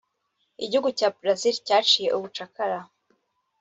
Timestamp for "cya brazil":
0.97-1.55